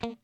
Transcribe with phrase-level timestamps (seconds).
[0.00, 0.16] Buenos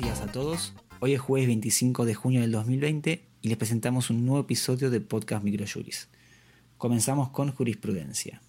[0.00, 0.74] días a todos.
[0.98, 5.00] Hoy es jueves 25 de junio del 2020 y les presentamos un nuevo episodio de
[5.00, 6.08] Podcast Microjuris.
[6.76, 8.42] Comenzamos con jurisprudencia.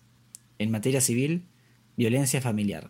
[0.58, 1.44] En materia civil,
[1.96, 2.90] violencia familiar.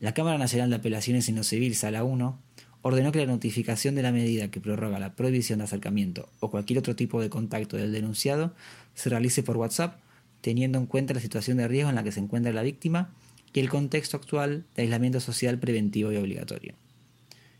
[0.00, 2.38] La Cámara Nacional de Apelaciones en lo Civil, Sala 1,
[2.86, 6.78] ordenó que la notificación de la medida que prorroga la prohibición de acercamiento o cualquier
[6.78, 8.52] otro tipo de contacto del denunciado
[8.92, 10.00] se realice por WhatsApp,
[10.42, 13.14] teniendo en cuenta la situación de riesgo en la que se encuentra la víctima
[13.54, 16.74] y el contexto actual de aislamiento social preventivo y obligatorio.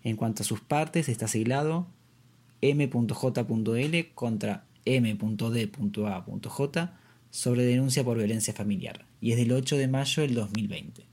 [0.03, 1.87] En cuanto a sus partes, está siglado
[2.61, 6.93] m.j.l contra m.d.a.j
[7.31, 11.07] sobre denuncia por violencia familiar y es del 8 de mayo del 2020.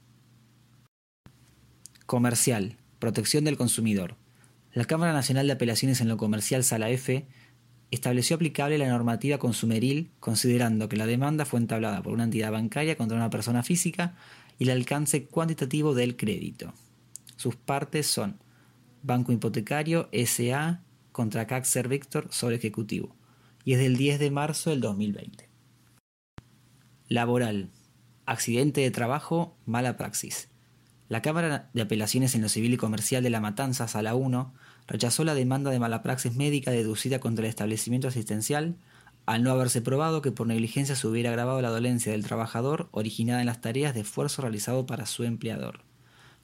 [2.06, 4.16] Comercial, protección del consumidor.
[4.74, 7.26] La Cámara Nacional de Apelaciones en lo Comercial Sala F
[7.90, 12.96] estableció aplicable la normativa consumeril considerando que la demanda fue entablada por una entidad bancaria
[12.96, 14.16] contra una persona física
[14.60, 16.74] y el alcance cuantitativo del crédito.
[17.36, 18.38] Sus partes son
[19.02, 23.16] Banco Hipotecario SA contra Caxer Victor sobre Ejecutivo
[23.66, 25.50] y es del 10 de marzo del 2020.
[27.10, 27.72] Laboral.
[28.28, 30.51] Accidente de trabajo, mala praxis.
[31.12, 34.54] La Cámara de Apelaciones en lo Civil y Comercial de La Matanza, Sala 1,
[34.88, 38.78] rechazó la demanda de mala praxis médica deducida contra el establecimiento asistencial
[39.26, 43.42] al no haberse probado que por negligencia se hubiera agravado la dolencia del trabajador originada
[43.42, 45.82] en las tareas de esfuerzo realizado para su empleador.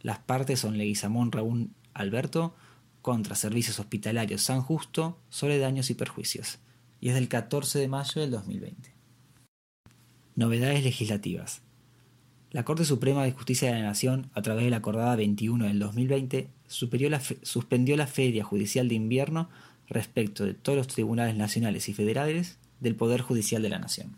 [0.01, 2.53] Las partes son Leguizamón Raúl Alberto
[3.01, 6.59] contra Servicios Hospitalarios San Justo sobre daños y perjuicios,
[6.99, 8.93] y es del 14 de mayo del 2020.
[10.35, 11.61] Novedades legislativas.
[12.51, 15.79] La Corte Suprema de Justicia de la Nación, a través de la acordada 21 del
[15.79, 19.49] 2020, suspendió la Feria Judicial de Invierno
[19.87, 24.15] respecto de todos los tribunales nacionales y federales del Poder Judicial de la Nación.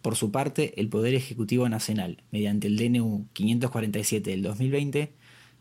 [0.00, 5.12] Por su parte, el Poder Ejecutivo Nacional, mediante el DNU 547 del 2020,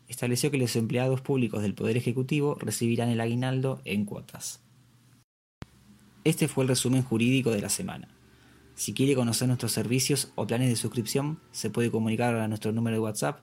[0.08, 4.62] estableció que los empleados públicos del Poder Ejecutivo recibirán el aguinaldo en cuotas.
[6.24, 8.08] Este fue el resumen jurídico de la semana.
[8.78, 12.98] Si quiere conocer nuestros servicios o planes de suscripción, se puede comunicar a nuestro número
[12.98, 13.40] de WhatsApp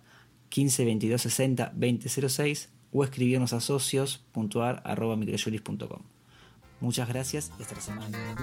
[0.51, 6.03] 15 22 60 2006 o escribirnos a socios.ar.microjuris.com.
[6.81, 8.37] Muchas gracias y hasta la semana